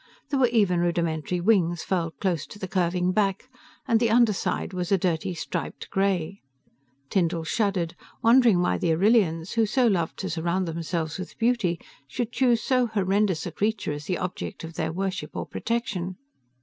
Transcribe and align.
There 0.31 0.39
were 0.39 0.47
even 0.47 0.79
rudimentary 0.79 1.39
wings 1.39 1.83
furled 1.83 2.17
close 2.19 2.47
to 2.47 2.57
the 2.57 2.67
curving 2.67 3.11
back, 3.11 3.47
and 3.87 3.99
the 3.99 4.09
underside 4.09 4.73
was 4.73 4.91
a 4.91 4.97
dirty, 4.97 5.35
striped 5.35 5.91
gray. 5.91 6.41
Tyndall 7.11 7.43
shuddered, 7.43 7.95
wondering 8.23 8.61
why 8.63 8.79
the 8.79 8.93
Arrillians, 8.93 9.51
who 9.51 9.67
so 9.67 9.85
loved 9.85 10.17
to 10.17 10.29
surround 10.31 10.67
themselves 10.67 11.19
with 11.19 11.37
beauty, 11.37 11.79
should 12.07 12.31
choose 12.31 12.63
so 12.63 12.87
horrendous 12.87 13.45
a 13.45 13.51
creature 13.51 13.91
as 13.91 14.05
the 14.05 14.17
object 14.17 14.63
of 14.63 14.73
their 14.73 14.91
worship, 14.91 15.35
or 15.35 15.45
protection. 15.45 16.15